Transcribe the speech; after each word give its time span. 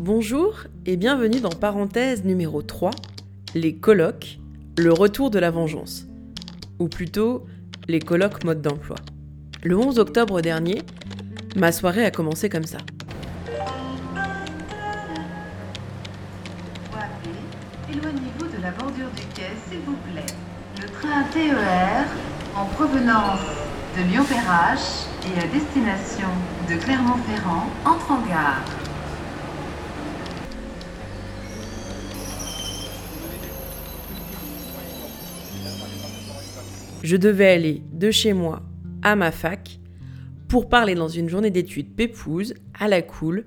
Bonjour 0.00 0.64
et 0.86 0.96
bienvenue 0.96 1.40
dans 1.40 1.50
parenthèse 1.50 2.24
numéro 2.24 2.62
3, 2.62 2.90
les 3.54 3.76
colloques, 3.76 4.40
le 4.76 4.92
retour 4.92 5.30
de 5.30 5.38
la 5.38 5.52
vengeance. 5.52 6.06
Ou 6.80 6.88
plutôt, 6.88 7.46
les 7.86 8.00
colloques 8.00 8.42
mode 8.42 8.60
d'emploi. 8.60 8.96
Le 9.62 9.78
11 9.78 10.00
octobre 10.00 10.40
dernier, 10.40 10.82
ma 11.54 11.70
soirée 11.70 12.04
a 12.04 12.10
commencé 12.10 12.48
comme 12.48 12.64
ça. 12.64 12.78
Éloignez-vous 17.88 18.46
de 18.46 18.62
la 18.62 18.72
bordure 18.72 19.10
du 19.14 19.22
quai, 19.32 19.52
s'il 19.68 19.78
vous 19.86 19.96
plaît. 20.12 20.26
Le 20.82 20.88
train 20.88 21.22
TER, 21.32 22.04
en 22.56 22.64
provenance 22.64 23.38
de 23.96 24.02
Lyon-Perrache 24.10 25.06
et 25.24 25.38
à 25.38 25.46
destination 25.46 26.28
de 26.68 26.74
Clermont-Ferrand, 26.82 27.68
entre 27.86 28.10
en 28.10 28.26
gare. 28.26 28.64
Je 37.04 37.18
devais 37.18 37.50
aller 37.50 37.82
de 37.92 38.10
chez 38.10 38.32
moi 38.32 38.62
à 39.02 39.14
ma 39.14 39.30
fac 39.30 39.78
pour 40.48 40.70
parler 40.70 40.94
dans 40.94 41.06
une 41.06 41.28
journée 41.28 41.50
d'études 41.50 41.94
pépouse, 41.94 42.54
à 42.72 42.88
la 42.88 43.02
cool, 43.02 43.44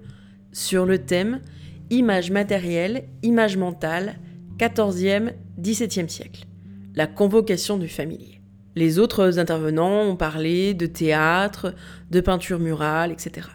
sur 0.52 0.86
le 0.86 1.00
thème 1.00 1.42
Image 1.90 2.30
matérielle, 2.30 3.06
image 3.24 3.58
mentale, 3.58 4.20
14e, 4.60 5.34
17e 5.60 6.08
siècle. 6.08 6.46
La 6.94 7.08
convocation 7.08 7.78
du 7.78 7.88
familier. 7.88 8.42
Les 8.76 9.00
autres 9.00 9.40
intervenants 9.40 10.04
ont 10.04 10.18
parlé 10.18 10.76
de 10.76 10.86
théâtre, 10.86 11.74
de 12.12 12.22
peinture 12.22 12.60
murale, 12.60 13.12
etc. 13.12 13.48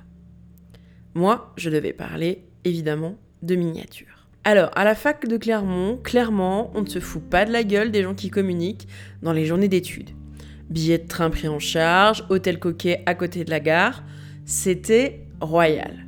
Moi, 1.15 1.53
je 1.57 1.71
devais 1.71 1.93
parler, 1.93 2.49
évidemment, 2.65 3.19
de 3.43 3.55
miniature. 3.55 4.22
Alors, 4.45 4.71
à 4.75 4.83
la 4.83 4.97
fac 4.97 5.29
de 5.29 5.37
Clermont, 5.37 5.99
clairement, 6.03 6.73
on 6.75 6.83
ne 6.83 6.89
se 6.89 6.99
fout 6.99 7.23
pas 7.23 7.45
de 7.45 7.53
la 7.53 7.63
gueule 7.63 7.93
des 7.93 8.03
gens 8.03 8.15
qui 8.15 8.29
communiquent 8.29 8.89
dans 9.23 9.33
les 9.33 9.47
journées 9.47 9.69
d'études. 9.69 10.11
Billets 10.69 10.99
de 10.99 11.07
train 11.07 11.31
pris 11.31 11.47
en 11.47 11.61
charge, 11.61 12.25
hôtel 12.29 12.59
coquet 12.59 13.05
à 13.07 13.15
côté 13.15 13.45
de 13.45 13.51
la 13.51 13.61
gare, 13.61 14.03
c'était 14.45 15.21
royal. 15.41 16.07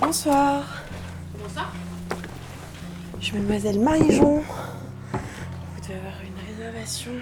Bonsoir. 0.00 0.82
Bonsoir. 1.40 1.72
Je 3.20 3.26
suis 3.26 3.36
mademoiselle 3.36 3.78
Marie-Jean. 3.78 4.42
Vous 4.42 5.80
devez 5.82 5.94
avoir 5.94 6.14
une 6.20 6.56
réservation. 6.56 7.12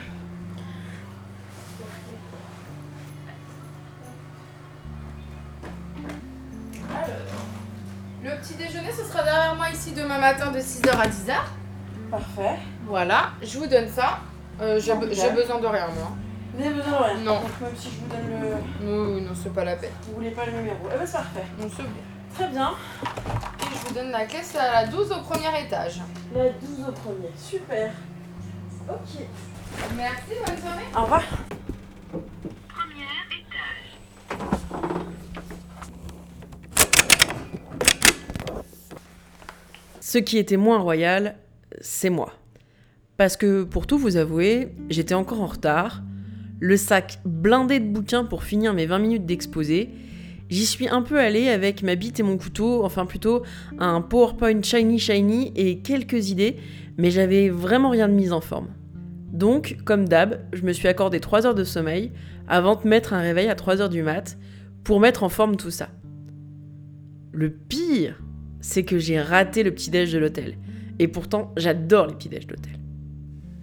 Le 8.23 8.31
petit 8.41 8.55
déjeuner, 8.55 8.93
ce 8.93 9.05
sera 9.05 9.23
derrière 9.25 9.55
moi 9.57 9.69
ici 9.71 9.93
demain 9.93 10.19
matin 10.19 10.51
de 10.53 10.59
6h 10.61 10.91
à 10.91 11.09
10h. 11.09 11.35
Parfait. 12.11 12.57
Voilà, 12.87 13.31
je 13.43 13.59
vous 13.59 13.67
donne 13.67 13.89
ça. 13.89 14.21
Euh, 14.61 14.79
J'ai 14.81 14.95
besoin 14.95 15.61
de 15.61 15.67
rien, 15.67 15.89
moi. 15.89 16.13
Vous 16.55 16.65
avez 16.65 16.75
besoin 16.75 16.91
de 16.99 17.05
rien 17.05 17.15
Non. 17.19 17.41
Donc 17.41 17.61
même 17.61 17.77
si 17.77 17.89
je 17.91 17.97
vous 18.01 18.07
donne 18.07 18.41
le... 18.41 18.87
Non, 18.87 19.21
non, 19.23 19.33
c'est 19.35 19.53
pas 19.53 19.65
la 19.65 19.77
peine. 19.77 19.91
Vous 20.07 20.15
voulez 20.15 20.31
pas 20.31 20.47
le 20.47 20.53
numéro 20.53 20.77
Eh 20.95 20.99
ben 20.99 21.07
c'est 21.07 21.13
parfait. 21.13 21.45
Non, 21.59 21.67
c'est 21.75 21.83
bon. 21.83 21.89
Très 22.35 22.49
bien. 22.49 22.71
Et 23.61 23.75
je 23.75 23.89
vous 23.89 23.95
donne 23.95 24.11
la 24.11 24.29
c'est 24.29 24.59
à 24.59 24.83
la 24.83 24.87
12 24.87 25.13
au 25.13 25.21
premier 25.23 25.65
étage. 25.65 26.01
La 26.35 26.45
12 26.51 26.89
au 26.89 26.93
premier. 26.93 27.31
Super. 27.37 27.91
Ok. 28.89 29.25
Merci, 29.97 30.33
bonne 30.47 30.57
journée. 30.57 30.87
Au 30.97 31.03
revoir. 31.03 31.23
Ce 40.13 40.19
qui 40.19 40.37
était 40.37 40.59
moins 40.59 40.77
royal, 40.77 41.37
c'est 41.81 42.11
moi. 42.11 42.35
Parce 43.17 43.39
que, 43.39 43.63
pour 43.63 43.87
tout 43.87 43.97
vous 43.97 44.19
avouer, 44.19 44.75
j'étais 44.91 45.15
encore 45.15 45.41
en 45.41 45.47
retard, 45.47 46.03
le 46.61 46.77
sac 46.77 47.21
blindé 47.25 47.81
de 47.81 47.89
bouquins 47.89 48.23
pour 48.23 48.45
finir 48.45 48.75
mes 48.75 48.85
20 48.85 48.99
minutes 48.99 49.25
d'exposé, 49.25 49.89
j'y 50.51 50.67
suis 50.67 50.87
un 50.87 51.01
peu 51.01 51.19
allée 51.19 51.49
avec 51.49 51.83
ma 51.83 51.95
bite 51.95 52.21
et 52.21 52.23
mon 52.23 52.37
couteau, 52.37 52.85
enfin 52.85 53.07
plutôt 53.07 53.43
un 53.79 54.03
PowerPoint 54.03 54.61
shiny 54.61 54.99
shiny 54.99 55.51
et 55.57 55.79
quelques 55.79 56.29
idées, 56.29 56.59
mais 56.99 57.11
j'avais 57.11 57.49
vraiment 57.49 57.89
rien 57.89 58.07
de 58.07 58.13
mise 58.13 58.35
en 58.35 58.43
forme. 58.43 58.69
Donc, 59.33 59.79
comme 59.87 60.07
d'hab, 60.07 60.41
je 60.53 60.61
me 60.61 60.75
suis 60.75 60.89
accordé 60.89 61.21
3 61.21 61.47
heures 61.47 61.55
de 61.55 61.65
sommeil 61.65 62.13
avant 62.49 62.77
de 62.77 62.87
mettre 62.87 63.15
un 63.15 63.23
réveil 63.23 63.49
à 63.49 63.55
3 63.55 63.81
heures 63.81 63.89
du 63.89 64.03
mat 64.03 64.37
pour 64.85 65.01
mettre 65.01 65.23
en 65.23 65.31
forme 65.31 65.57
tout 65.57 65.71
ça. 65.71 65.89
Le 67.33 67.51
pire, 67.51 68.21
c'est 68.63 68.85
que 68.85 68.99
j'ai 68.99 69.21
raté 69.21 69.63
le 69.63 69.73
petit-déj 69.73 70.11
de 70.11 70.19
l'hôtel. 70.19 70.57
Et 70.99 71.09
pourtant, 71.09 71.53
j'adore 71.59 72.07
les 72.07 72.15
petits-déj 72.15 72.47
d'hôtel. 72.47 72.79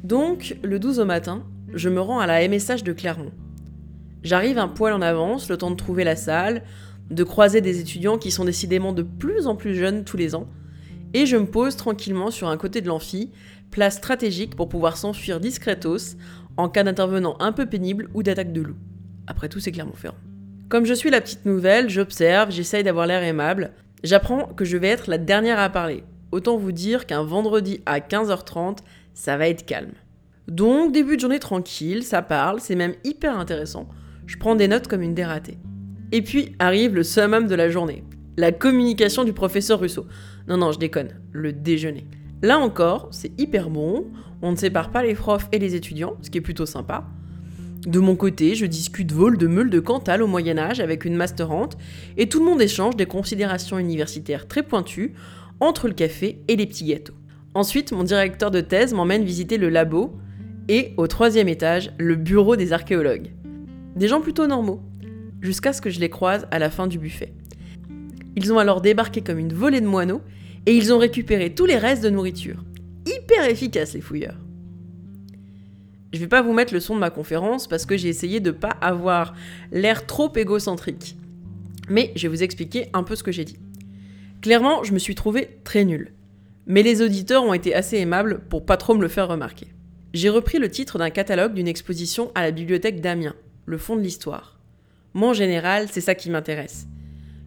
Donc, 0.03 0.55
le 0.61 0.77
12 0.77 0.99
au 0.99 1.05
matin, 1.05 1.43
je 1.73 1.89
me 1.89 1.99
rends 1.99 2.19
à 2.19 2.27
la 2.27 2.47
MSH 2.47 2.83
de 2.83 2.93
Clermont. 2.93 3.31
J'arrive 4.21 4.59
un 4.59 4.67
poil 4.67 4.93
en 4.93 5.01
avance, 5.01 5.49
le 5.49 5.57
temps 5.57 5.71
de 5.71 5.75
trouver 5.75 6.03
la 6.03 6.15
salle, 6.15 6.63
de 7.09 7.23
croiser 7.23 7.61
des 7.61 7.79
étudiants 7.79 8.17
qui 8.17 8.29
sont 8.29 8.45
décidément 8.45 8.93
de 8.93 9.01
plus 9.01 9.47
en 9.47 9.55
plus 9.55 9.75
jeunes 9.75 10.03
tous 10.03 10.17
les 10.17 10.35
ans, 10.35 10.47
et 11.13 11.25
je 11.25 11.37
me 11.37 11.45
pose 11.45 11.75
tranquillement 11.75 12.29
sur 12.29 12.49
un 12.49 12.57
côté 12.57 12.81
de 12.81 12.87
l'amphi, 12.87 13.31
place 13.71 13.97
stratégique 13.97 14.55
pour 14.55 14.69
pouvoir 14.69 14.97
s'enfuir 14.97 15.39
discretos 15.39 16.17
en 16.57 16.69
cas 16.69 16.83
d'intervenant 16.83 17.35
un 17.39 17.51
peu 17.51 17.65
pénible 17.65 18.09
ou 18.13 18.21
d'attaque 18.21 18.53
de 18.53 18.61
loup. 18.61 18.75
Après 19.25 19.49
tout, 19.49 19.59
c'est 19.59 19.71
Clermont-Ferrand. 19.71 20.17
Comme 20.67 20.85
je 20.85 20.93
suis 20.93 21.09
la 21.09 21.21
petite 21.21 21.45
nouvelle, 21.45 21.89
j'observe, 21.89 22.51
j'essaye 22.51 22.83
d'avoir 22.83 23.07
l'air 23.07 23.23
aimable. 23.23 23.71
J'apprends 24.03 24.45
que 24.45 24.63
je 24.63 24.77
vais 24.77 24.87
être 24.87 25.09
la 25.09 25.17
dernière 25.17 25.59
à 25.59 25.69
parler. 25.69 26.03
Autant 26.31 26.57
vous 26.57 26.71
dire 26.71 27.05
qu'un 27.05 27.23
vendredi 27.23 27.81
à 27.85 27.99
15h30, 27.99 28.77
ça 29.13 29.35
va 29.35 29.49
être 29.49 29.65
calme. 29.65 29.91
Donc, 30.47 30.93
début 30.93 31.15
de 31.15 31.21
journée 31.21 31.39
tranquille, 31.39 32.03
ça 32.03 32.21
parle, 32.21 32.59
c'est 32.59 32.75
même 32.75 32.95
hyper 33.03 33.37
intéressant. 33.37 33.89
Je 34.25 34.37
prends 34.37 34.55
des 34.55 34.67
notes 34.67 34.87
comme 34.87 35.01
une 35.01 35.15
dératée. 35.15 35.57
Et 36.11 36.21
puis 36.21 36.55
arrive 36.59 36.95
le 36.95 37.03
summum 37.03 37.47
de 37.47 37.55
la 37.55 37.69
journée, 37.69 38.03
la 38.37 38.51
communication 38.51 39.23
du 39.23 39.33
professeur 39.33 39.79
Russo. 39.79 40.07
Non, 40.47 40.57
non, 40.57 40.71
je 40.71 40.79
déconne, 40.79 41.19
le 41.31 41.51
déjeuner. 41.51 42.07
Là 42.41 42.57
encore, 42.57 43.09
c'est 43.11 43.37
hyper 43.39 43.69
bon, 43.69 44.07
on 44.41 44.51
ne 44.51 44.55
sépare 44.55 44.91
pas 44.91 45.03
les 45.03 45.13
profs 45.13 45.49
et 45.51 45.59
les 45.59 45.75
étudiants, 45.75 46.15
ce 46.21 46.29
qui 46.29 46.37
est 46.37 46.41
plutôt 46.41 46.65
sympa. 46.65 47.05
De 47.85 47.99
mon 47.99 48.17
côté, 48.17 48.55
je 48.55 48.65
discute 48.65 49.11
vol 49.13 49.37
de 49.37 49.47
meule 49.47 49.69
de 49.69 49.79
Cantal 49.79 50.21
au 50.21 50.27
Moyen-Âge 50.27 50.81
avec 50.81 51.05
une 51.05 51.15
masterante, 51.15 51.77
et 52.17 52.27
tout 52.27 52.39
le 52.39 52.45
monde 52.45 52.61
échange 52.61 52.97
des 52.97 53.05
considérations 53.05 53.79
universitaires 53.79 54.47
très 54.47 54.63
pointues 54.63 55.13
entre 55.61 55.87
le 55.87 55.93
café 55.93 56.41
et 56.49 56.57
les 56.57 56.65
petits 56.65 56.85
gâteaux. 56.85 57.13
Ensuite, 57.53 57.93
mon 57.93 58.03
directeur 58.03 58.51
de 58.51 58.59
thèse 58.59 58.93
m'emmène 58.93 59.23
visiter 59.23 59.57
le 59.57 59.69
labo 59.69 60.17
et, 60.67 60.93
au 60.97 61.07
troisième 61.07 61.47
étage, 61.47 61.93
le 61.97 62.15
bureau 62.15 62.57
des 62.57 62.73
archéologues. 62.73 63.31
Des 63.95 64.09
gens 64.09 64.21
plutôt 64.21 64.45
normaux, 64.45 64.81
jusqu'à 65.41 65.71
ce 65.71 65.81
que 65.81 65.89
je 65.89 66.01
les 66.01 66.09
croise 66.09 66.47
à 66.51 66.59
la 66.59 66.69
fin 66.69 66.85
du 66.85 66.99
buffet. 66.99 67.33
Ils 68.35 68.51
ont 68.53 68.59
alors 68.59 68.81
débarqué 68.81 69.21
comme 69.21 69.39
une 69.39 69.53
volée 69.53 69.81
de 69.81 69.87
moineaux 69.87 70.21
et 70.65 70.75
ils 70.75 70.93
ont 70.93 70.99
récupéré 70.99 71.55
tous 71.55 71.65
les 71.65 71.77
restes 71.77 72.03
de 72.03 72.09
nourriture. 72.09 72.63
Hyper 73.07 73.49
efficace 73.49 73.93
les 73.93 74.01
fouilleurs. 74.01 74.37
Je 76.11 76.19
vais 76.19 76.27
pas 76.27 76.41
vous 76.41 76.53
mettre 76.53 76.73
le 76.73 76.79
son 76.79 76.95
de 76.95 76.99
ma 76.99 77.11
conférence 77.11 77.67
parce 77.67 77.85
que 77.85 77.95
j'ai 77.95 78.09
essayé 78.09 78.39
de 78.39 78.51
pas 78.51 78.75
avoir 78.81 79.35
l'air 79.71 80.07
trop 80.07 80.31
égocentrique. 80.35 81.15
Mais 81.87 82.11
je 82.15 82.23
vais 82.23 82.35
vous 82.35 82.43
expliquer 82.43 82.87
un 82.93 83.03
peu 83.03 83.15
ce 83.15 83.23
que 83.23 83.31
j'ai 83.31 83.45
dit. 83.45 83.59
Clairement, 84.41 84.83
je 84.83 84.93
me 84.93 84.99
suis 84.99 85.15
trouvé 85.15 85.59
très 85.63 85.85
nul. 85.85 86.13
Mais 86.65 86.83
les 86.83 87.01
auditeurs 87.01 87.43
ont 87.43 87.53
été 87.53 87.75
assez 87.75 87.97
aimables 87.97 88.41
pour 88.49 88.65
pas 88.65 88.77
trop 88.77 88.95
me 88.95 89.01
le 89.01 89.07
faire 89.07 89.27
remarquer. 89.27 89.67
J'ai 90.13 90.29
repris 90.29 90.57
le 90.57 90.69
titre 90.69 90.97
d'un 90.97 91.09
catalogue 91.11 91.53
d'une 91.53 91.67
exposition 91.67 92.31
à 92.33 92.41
la 92.41 92.51
bibliothèque 92.51 93.01
d'Amiens, 93.01 93.35
le 93.65 93.77
fond 93.77 93.95
de 93.95 94.01
l'histoire. 94.01 94.59
Moi 95.13 95.33
général, 95.33 95.87
c'est 95.91 96.01
ça 96.01 96.15
qui 96.15 96.29
m'intéresse. 96.31 96.87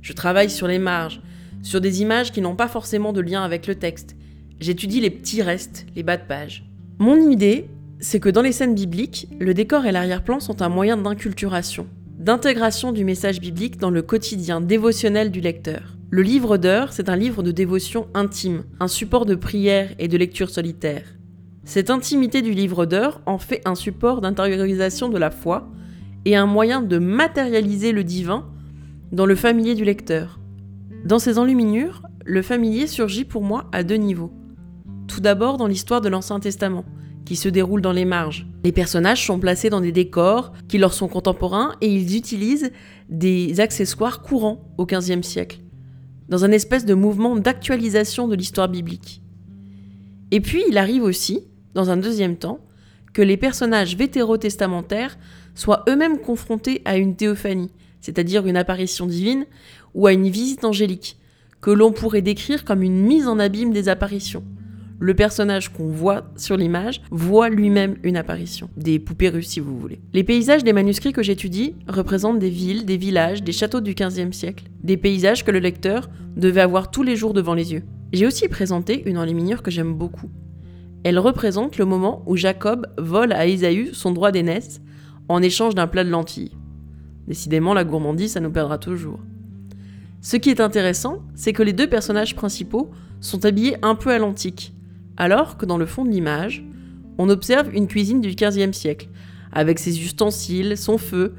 Je 0.01 0.13
travaille 0.13 0.51
sur 0.51 0.69
les 0.69 0.79
marges, 0.79 1.21
sur 1.63 1.81
des 1.81 2.03
images 2.03 2.33
qui 2.33 2.41
n'ont 2.41 2.57
pas 2.57 2.69
forcément 2.69 3.13
de 3.13 3.21
lien 3.21 3.43
avec 3.43 3.67
le 3.67 3.75
texte. 3.75 4.17
J'étudie 4.61 5.01
les 5.01 5.11
petits 5.11 5.43
restes, 5.43 5.87
les 5.97 6.03
bas 6.03 6.17
de 6.17 6.27
page. 6.27 6.65
Mon 6.99 7.31
idée, 7.31 7.69
c'est 8.03 8.19
que 8.19 8.29
dans 8.29 8.43
les 8.43 8.51
scènes 8.51 8.75
bibliques, 8.75 9.29
le 9.39 9.55
décor 9.55 9.87
et 9.87 9.93
l'arrière-plan 9.93 10.41
sont 10.41 10.61
un 10.61 10.69
moyen 10.69 10.97
d'inculturation, 10.97 11.87
d'intégration 12.19 12.91
du 12.91 13.05
message 13.05 13.41
biblique 13.41 13.79
dans 13.79 13.91
le 13.91 14.03
quotidien 14.03 14.61
dévotionnel 14.61 15.31
du 15.31 15.41
lecteur. 15.41 15.97
Le 16.11 16.23
livre 16.23 16.57
d'heures, 16.57 16.93
c'est 16.93 17.09
un 17.09 17.15
livre 17.15 17.45
de 17.45 17.53
dévotion 17.53 18.09
intime, 18.13 18.65
un 18.81 18.89
support 18.89 19.25
de 19.25 19.37
prière 19.37 19.91
et 20.01 20.09
de 20.09 20.19
lecture 20.19 20.51
solitaire. 20.51 21.05
Cette 21.65 21.91
intimité 21.91 22.43
du 22.43 22.51
livre 22.51 22.87
d'heures 22.87 23.21
en 23.25 23.39
fait 23.39 23.63
un 23.67 23.77
support 23.77 24.21
d'intériorisation 24.21 25.09
de 25.09 25.17
la 25.17 25.31
foi 25.31 25.71
et 26.25 26.35
un 26.35 26.47
moyen 26.47 26.83
de 26.83 26.99
matérialiser 26.99 27.93
le 27.93 28.03
divin 28.03 28.49
dans 29.13 29.27
le 29.27 29.37
familier 29.37 29.77
du 29.77 29.85
lecteur. 29.85 30.41
Dans 31.05 31.21
ces 31.21 31.39
enluminures, 31.39 32.03
le 32.25 32.43
familier 32.43 32.89
surgit 32.89 33.25
pour 33.25 33.43
moi 33.43 33.69
à 33.71 33.85
deux 33.85 33.95
niveaux. 33.95 34.33
Tout 35.07 35.21
d'abord 35.21 35.57
dans 35.57 35.69
l'histoire 35.69 36.01
de 36.01 36.09
l'Ancien 36.09 36.41
Testament, 36.41 36.85
qui 37.25 37.37
se 37.37 37.49
déroule 37.49 37.81
dans 37.81 37.93
les 37.93 38.05
marges. 38.05 38.47
Les 38.65 38.73
personnages 38.73 39.25
sont 39.27 39.39
placés 39.39 39.71
dans 39.71 39.81
des 39.81 39.93
décors 39.93 40.53
qui 40.69 40.79
leur 40.79 40.93
sont 40.93 41.09
contemporains 41.09 41.75
et 41.81 41.89
ils 41.89 42.17
utilisent 42.17 42.73
des 43.09 43.61
accessoires 43.61 44.23
courants 44.23 44.73
au 44.79 44.87
XVe 44.87 45.23
siècle. 45.23 45.59
dans 46.29 46.47
un 46.47 46.53
espèce 46.53 46.87
de 46.87 46.95
mouvement 46.95 47.37
d'actualisation 47.37 48.27
de 48.27 48.35
l'histoire 48.35 48.69
biblique. 48.69 49.21
Et 50.31 50.41
puis 50.41 50.65
il 50.67 50.79
arrive 50.79 51.03
aussi, 51.03 51.41
dans 51.75 51.91
un 51.91 51.99
deuxième 51.99 52.37
temps, 52.37 52.61
que 53.13 53.21
les 53.21 53.37
personnages 53.37 53.97
vétérotestamentaires 53.97 55.19
soient 55.55 55.85
eux-mêmes 55.91 56.19
confrontés 56.19 56.81
à 56.87 56.97
une 56.97 57.17
théophanie, 57.17 57.71
c'est-à-dire 58.01 58.47
une 58.47 58.57
apparition 58.57 59.05
divine, 59.05 59.45
ou 59.95 60.07
à 60.07 60.15
une 60.15 60.31
visite 60.31 60.65
angélique, 60.65 61.19
que 61.61 61.71
l'on 61.71 61.93
pourrait 61.93 62.23
décrire 62.23 62.65
comme 62.65 62.83
une 62.83 63.03
mise 63.03 63.29
en 63.29 63.39
abîme 63.39 63.73
des 63.73 63.91
apparitions. 63.91 64.45
Le 65.05 65.15
personnage 65.15 65.71
qu'on 65.71 65.89
voit 65.89 66.23
sur 66.37 66.57
l'image 66.57 67.03
voit 67.11 67.49
lui-même 67.49 67.97
une 68.05 68.17
apparition, 68.17 68.71
des 68.77 69.01
poupées 69.01 69.31
russes 69.31 69.49
si 69.49 69.59
vous 69.59 69.77
voulez. 69.77 70.01
Les 70.13 70.23
paysages 70.23 70.63
des 70.63 70.73
manuscrits 70.73 71.13
que 71.13 71.25
j'étudie 71.25 71.75
représentent 71.89 72.39
des 72.39 72.51
villes, 72.51 72.87
des 72.87 72.97
villages, 72.97 73.43
des 73.43 73.51
châteaux 73.51 73.81
du 73.81 73.95
XVe 73.95 74.31
siècle, 74.31 74.67
des 74.85 74.97
paysages 74.97 75.45
que 75.45 75.51
le 75.51 75.59
lecteur 75.59 76.09
devait 76.37 76.61
avoir 76.61 76.93
tous 76.93 77.03
les 77.03 77.17
jours 77.17 77.35
devant 77.35 77.55
les 77.55 77.73
yeux. 77.73 77.83
J'ai 78.13 78.29
aussi 78.29 78.47
présenté 78.47 79.03
une 79.05 79.19
enluminure 79.19 79.65
que 79.65 79.73
j'aime 79.73 79.93
beaucoup. 79.93 80.31
Elle 81.03 81.19
représente 81.19 81.79
le 81.79 81.85
moment 81.85 82.23
où 82.27 82.37
Jacob 82.37 82.87
vole 82.97 83.33
à 83.33 83.47
Ésaü 83.47 83.93
son 83.95 84.13
droit 84.13 84.31
d'aînesse 84.31 84.81
en 85.29 85.43
échange 85.43 85.75
d'un 85.75 85.89
plat 85.89 86.05
de 86.05 86.11
lentilles. 86.11 86.57
Décidément, 87.27 87.75
la 87.75 87.83
gourmandise, 87.83 88.35
ça 88.35 88.41
nous 88.41 88.53
perdra 88.53 88.79
toujours. 88.79 89.19
Ce 90.21 90.37
qui 90.37 90.51
est 90.51 90.61
intéressant, 90.61 91.25
c'est 91.35 91.53
que 91.53 91.65
les 91.65 91.73
deux 91.73 91.89
personnages 91.89 92.37
principaux 92.37 92.93
sont 93.19 93.45
habillés 93.45 93.79
un 93.83 93.97
peu 93.97 94.11
à 94.11 94.19
l'antique, 94.19 94.73
alors 95.17 95.57
que 95.57 95.67
dans 95.67 95.79
le 95.79 95.87
fond 95.87 96.05
de 96.05 96.11
l'image, 96.11 96.65
on 97.19 97.29
observe 97.29 97.75
une 97.75 97.87
cuisine 97.87 98.21
du 98.21 98.35
XVe 98.35 98.73
siècle, 98.73 99.09
avec 99.53 99.79
ses 99.79 100.01
ustensiles, 100.01 100.77
son 100.77 100.99
feu, 100.99 101.35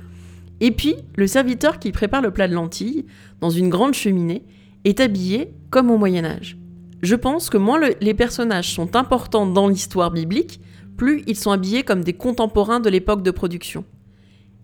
et 0.60 0.72
puis 0.72 0.96
le 1.16 1.28
serviteur 1.28 1.80
qui 1.80 1.92
prépare 1.92 2.22
le 2.22 2.32
plat 2.32 2.48
de 2.48 2.54
lentilles, 2.54 3.06
dans 3.42 3.50
une 3.50 3.70
grande 3.70 3.94
cheminée, 3.94 4.46
est 4.86 5.00
habillé 5.00 5.54
comme 5.70 5.90
au 5.90 5.98
Moyen 5.98 6.26
Âge. 6.26 6.58
Je 7.02 7.16
pense 7.16 7.50
que 7.50 7.58
moins 7.58 7.82
les 8.00 8.14
personnages 8.14 8.74
sont 8.74 8.96
importants 8.96 9.46
dans 9.46 9.68
l'histoire 9.68 10.12
biblique, 10.12 10.62
plus 10.96 11.24
ils 11.28 11.36
sont 11.36 11.52
habillés 11.52 11.84
comme 11.84 12.04
des 12.04 12.14
contemporains 12.14 12.80
de 12.80 12.90
l'époque 12.90 13.24
de 13.24 13.32
production. 13.32 13.84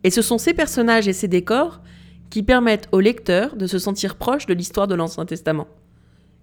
Et 0.03 0.09
ce 0.09 0.21
sont 0.21 0.37
ces 0.37 0.53
personnages 0.53 1.07
et 1.07 1.13
ces 1.13 1.27
décors 1.27 1.81
qui 2.29 2.43
permettent 2.43 2.87
au 2.91 2.99
lecteur 2.99 3.55
de 3.55 3.67
se 3.67 3.79
sentir 3.79 4.15
proche 4.15 4.45
de 4.45 4.53
l'histoire 4.53 4.87
de 4.87 4.95
l'Ancien 4.95 5.25
Testament. 5.25 5.67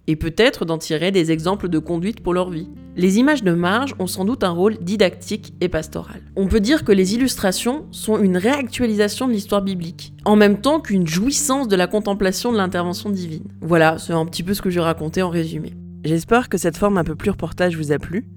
Et 0.07 0.15
peut-être 0.15 0.65
d'en 0.65 0.77
tirer 0.77 1.11
des 1.11 1.31
exemples 1.31 1.67
de 1.67 1.79
conduite 1.79 2.21
pour 2.21 2.33
leur 2.33 2.49
vie. 2.49 2.69
Les 2.95 3.19
images 3.19 3.43
de 3.43 3.51
marge 3.51 3.93
ont 3.99 4.07
sans 4.07 4.25
doute 4.25 4.43
un 4.43 4.49
rôle 4.49 4.77
didactique 4.79 5.53
et 5.61 5.69
pastoral. 5.69 6.21
On 6.35 6.47
peut 6.47 6.59
dire 6.59 6.83
que 6.83 6.91
les 6.91 7.13
illustrations 7.13 7.85
sont 7.91 8.17
une 8.17 8.37
réactualisation 8.37 9.27
de 9.27 9.33
l'histoire 9.33 9.61
biblique, 9.61 10.13
en 10.25 10.35
même 10.35 10.61
temps 10.61 10.79
qu'une 10.79 11.05
jouissance 11.05 11.67
de 11.67 11.75
la 11.75 11.85
contemplation 11.85 12.51
de 12.51 12.57
l'intervention 12.57 13.09
divine. 13.09 13.43
Voilà, 13.61 13.97
c'est 13.99 14.13
un 14.13 14.25
petit 14.25 14.43
peu 14.43 14.53
ce 14.53 14.61
que 14.63 14.71
je 14.71 14.79
racontais 14.79 15.21
en 15.21 15.29
résumé. 15.29 15.73
J'espère 16.03 16.49
que 16.49 16.57
cette 16.57 16.77
forme 16.77 16.97
un 16.97 17.03
peu 17.03 17.15
plus 17.15 17.31
reportage 17.31 17.77
vous 17.77 17.91
a 17.91 17.99
plu. 17.99 18.27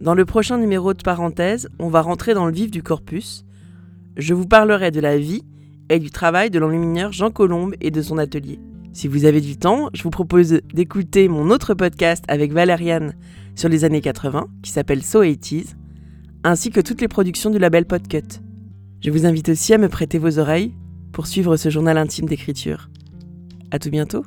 Dans 0.00 0.14
le 0.14 0.24
prochain 0.24 0.58
numéro 0.58 0.94
de 0.94 1.02
parenthèse, 1.02 1.68
on 1.78 1.88
va 1.88 2.02
rentrer 2.02 2.34
dans 2.34 2.46
le 2.46 2.52
vif 2.52 2.70
du 2.70 2.82
corpus. 2.82 3.44
Je 4.16 4.34
vous 4.34 4.46
parlerai 4.46 4.90
de 4.90 5.00
la 5.00 5.16
vie 5.16 5.44
et 5.90 5.98
du 5.98 6.10
travail 6.10 6.50
de 6.50 6.58
l'enlumineur 6.58 7.12
Jean 7.12 7.30
Colombe 7.30 7.74
et 7.80 7.90
de 7.90 8.02
son 8.02 8.18
atelier. 8.18 8.58
Si 8.98 9.06
vous 9.06 9.26
avez 9.26 9.40
du 9.40 9.56
temps, 9.56 9.90
je 9.94 10.02
vous 10.02 10.10
propose 10.10 10.58
d'écouter 10.74 11.28
mon 11.28 11.50
autre 11.50 11.72
podcast 11.72 12.24
avec 12.26 12.52
Valériane 12.52 13.14
sur 13.54 13.68
les 13.68 13.84
années 13.84 14.00
80, 14.00 14.48
qui 14.60 14.72
s'appelle 14.72 15.04
So 15.04 15.22
80 15.22 15.60
ainsi 16.42 16.70
que 16.70 16.80
toutes 16.80 17.00
les 17.00 17.06
productions 17.06 17.50
du 17.50 17.60
label 17.60 17.84
Podcut. 17.84 18.40
Je 19.00 19.12
vous 19.12 19.24
invite 19.24 19.50
aussi 19.50 19.72
à 19.72 19.78
me 19.78 19.88
prêter 19.88 20.18
vos 20.18 20.40
oreilles 20.40 20.74
pour 21.12 21.28
suivre 21.28 21.56
ce 21.56 21.70
journal 21.70 21.96
intime 21.96 22.26
d'écriture. 22.26 22.90
À 23.70 23.78
tout 23.78 23.90
bientôt! 23.90 24.24